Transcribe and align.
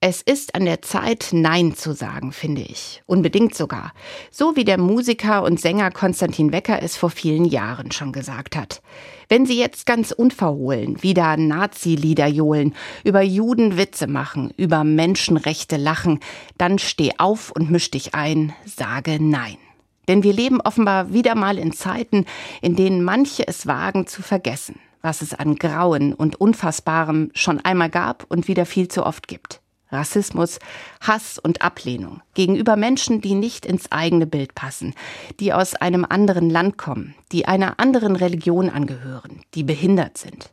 Es 0.00 0.22
ist 0.22 0.54
an 0.54 0.64
der 0.64 0.80
Zeit, 0.80 1.30
Nein 1.32 1.74
zu 1.74 1.92
sagen, 1.92 2.30
finde 2.30 2.62
ich. 2.62 3.02
Unbedingt 3.06 3.56
sogar. 3.56 3.92
So 4.30 4.54
wie 4.54 4.62
der 4.62 4.78
Musiker 4.78 5.42
und 5.42 5.58
Sänger 5.58 5.90
Konstantin 5.90 6.52
Wecker 6.52 6.80
es 6.80 6.96
vor 6.96 7.10
vielen 7.10 7.44
Jahren 7.44 7.90
schon 7.90 8.12
gesagt 8.12 8.54
hat. 8.54 8.80
Wenn 9.28 9.44
Sie 9.44 9.58
jetzt 9.58 9.86
ganz 9.86 10.12
unverhohlen 10.12 11.02
wieder 11.02 11.36
Nazi-Lieder 11.36 12.28
johlen, 12.28 12.76
über 13.02 13.22
Juden 13.22 13.76
Witze 13.76 14.06
machen, 14.06 14.54
über 14.56 14.84
Menschenrechte 14.84 15.76
lachen, 15.76 16.20
dann 16.58 16.78
steh 16.78 17.10
auf 17.18 17.50
und 17.50 17.68
misch 17.68 17.90
dich 17.90 18.14
ein, 18.14 18.52
sage 18.64 19.18
Nein. 19.20 19.58
Denn 20.06 20.22
wir 20.22 20.32
leben 20.32 20.60
offenbar 20.60 21.12
wieder 21.12 21.34
mal 21.34 21.58
in 21.58 21.72
Zeiten, 21.72 22.24
in 22.62 22.76
denen 22.76 23.02
manche 23.02 23.48
es 23.48 23.66
wagen 23.66 24.06
zu 24.06 24.22
vergessen, 24.22 24.78
was 25.02 25.22
es 25.22 25.34
an 25.34 25.56
Grauen 25.56 26.14
und 26.14 26.40
Unfassbarem 26.40 27.32
schon 27.34 27.58
einmal 27.58 27.90
gab 27.90 28.26
und 28.28 28.46
wieder 28.46 28.64
viel 28.64 28.86
zu 28.86 29.04
oft 29.04 29.26
gibt. 29.26 29.60
Rassismus, 29.90 30.58
Hass 31.00 31.38
und 31.38 31.62
Ablehnung 31.62 32.20
gegenüber 32.34 32.76
Menschen, 32.76 33.20
die 33.20 33.34
nicht 33.34 33.66
ins 33.66 33.90
eigene 33.90 34.26
Bild 34.26 34.54
passen, 34.54 34.94
die 35.40 35.52
aus 35.52 35.74
einem 35.74 36.04
anderen 36.08 36.50
Land 36.50 36.78
kommen, 36.78 37.14
die 37.32 37.46
einer 37.46 37.80
anderen 37.80 38.16
Religion 38.16 38.70
angehören, 38.70 39.42
die 39.54 39.62
behindert 39.62 40.18
sind. 40.18 40.50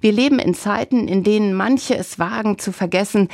Wir 0.00 0.12
leben 0.12 0.38
in 0.38 0.54
Zeiten, 0.54 1.08
in 1.08 1.22
denen 1.24 1.54
manche 1.54 1.96
es 1.96 2.18
wagen 2.18 2.58
zu 2.58 2.72
vergessen, 2.72 3.28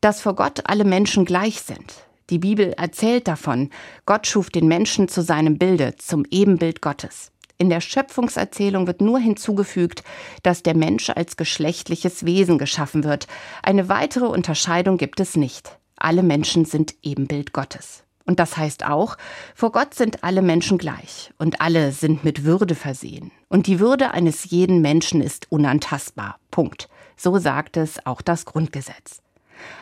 dass 0.00 0.20
vor 0.20 0.34
Gott 0.34 0.62
alle 0.66 0.84
Menschen 0.84 1.24
gleich 1.24 1.60
sind. 1.60 2.06
Die 2.30 2.38
Bibel 2.38 2.72
erzählt 2.76 3.28
davon, 3.28 3.70
Gott 4.04 4.26
schuf 4.26 4.50
den 4.50 4.66
Menschen 4.66 5.08
zu 5.08 5.22
seinem 5.22 5.58
Bilde, 5.58 5.94
zum 5.96 6.24
Ebenbild 6.30 6.82
Gottes. 6.82 7.30
In 7.58 7.70
der 7.70 7.80
Schöpfungserzählung 7.80 8.86
wird 8.86 9.00
nur 9.00 9.18
hinzugefügt, 9.18 10.02
dass 10.42 10.62
der 10.62 10.76
Mensch 10.76 11.10
als 11.10 11.36
geschlechtliches 11.36 12.26
Wesen 12.26 12.58
geschaffen 12.58 13.02
wird. 13.02 13.26
Eine 13.62 13.88
weitere 13.88 14.26
Unterscheidung 14.26 14.98
gibt 14.98 15.20
es 15.20 15.36
nicht. 15.36 15.78
Alle 15.96 16.22
Menschen 16.22 16.66
sind 16.66 16.94
Ebenbild 17.02 17.52
Gottes. 17.52 18.04
Und 18.26 18.40
das 18.40 18.56
heißt 18.56 18.84
auch, 18.84 19.16
vor 19.54 19.72
Gott 19.72 19.94
sind 19.94 20.24
alle 20.24 20.42
Menschen 20.42 20.78
gleich 20.78 21.32
und 21.38 21.60
alle 21.60 21.92
sind 21.92 22.24
mit 22.24 22.44
Würde 22.44 22.74
versehen. 22.74 23.30
Und 23.48 23.68
die 23.68 23.78
Würde 23.78 24.10
eines 24.10 24.50
jeden 24.50 24.82
Menschen 24.82 25.22
ist 25.22 25.50
unantastbar. 25.50 26.38
Punkt. 26.50 26.88
So 27.16 27.38
sagt 27.38 27.76
es 27.76 28.04
auch 28.04 28.20
das 28.20 28.44
Grundgesetz. 28.44 29.22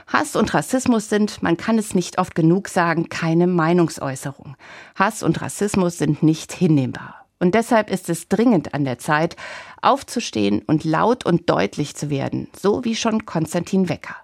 Hass 0.06 0.36
und 0.36 0.54
Rassismus 0.54 1.08
sind, 1.08 1.42
man 1.42 1.56
kann 1.56 1.78
es 1.78 1.94
nicht 1.94 2.18
oft 2.18 2.34
genug 2.36 2.68
sagen, 2.68 3.08
keine 3.08 3.48
Meinungsäußerung. 3.48 4.56
Hass 4.94 5.24
und 5.24 5.40
Rassismus 5.40 5.98
sind 5.98 6.22
nicht 6.22 6.52
hinnehmbar. 6.52 7.23
Und 7.38 7.54
deshalb 7.54 7.90
ist 7.90 8.08
es 8.08 8.28
dringend 8.28 8.74
an 8.74 8.84
der 8.84 8.98
Zeit, 8.98 9.36
aufzustehen 9.82 10.62
und 10.66 10.84
laut 10.84 11.26
und 11.26 11.50
deutlich 11.50 11.94
zu 11.94 12.10
werden, 12.10 12.48
so 12.58 12.84
wie 12.84 12.96
schon 12.96 13.26
Konstantin 13.26 13.88
Wecker. 13.88 14.16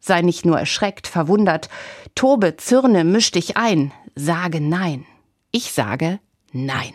Sei 0.00 0.22
nicht 0.22 0.46
nur 0.46 0.58
erschreckt, 0.58 1.06
verwundert, 1.06 1.68
tobe, 2.14 2.56
zürne, 2.56 3.04
misch 3.04 3.30
dich 3.30 3.56
ein, 3.56 3.92
sage 4.14 4.60
Nein. 4.60 5.06
Ich 5.50 5.72
sage 5.72 6.20
Nein. 6.52 6.94